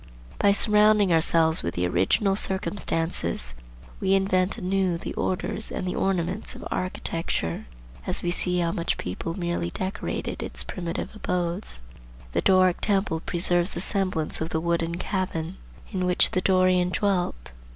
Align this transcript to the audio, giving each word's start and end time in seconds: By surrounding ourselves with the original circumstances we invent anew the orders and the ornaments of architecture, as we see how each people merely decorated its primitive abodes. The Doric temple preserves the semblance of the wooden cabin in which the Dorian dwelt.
By 0.39 0.51
surrounding 0.51 1.13
ourselves 1.13 1.61
with 1.61 1.75
the 1.75 1.85
original 1.87 2.35
circumstances 2.35 3.53
we 3.99 4.15
invent 4.15 4.57
anew 4.57 4.97
the 4.97 5.13
orders 5.13 5.71
and 5.71 5.87
the 5.87 5.93
ornaments 5.93 6.55
of 6.55 6.67
architecture, 6.71 7.67
as 8.07 8.23
we 8.23 8.31
see 8.31 8.57
how 8.57 8.73
each 8.81 8.97
people 8.97 9.37
merely 9.37 9.69
decorated 9.69 10.41
its 10.41 10.63
primitive 10.63 11.11
abodes. 11.13 11.83
The 12.31 12.41
Doric 12.41 12.81
temple 12.81 13.19
preserves 13.19 13.75
the 13.75 13.79
semblance 13.79 14.41
of 14.41 14.49
the 14.49 14.59
wooden 14.59 14.95
cabin 14.95 15.57
in 15.91 16.07
which 16.07 16.31
the 16.31 16.41
Dorian 16.41 16.89
dwelt. 16.89 17.51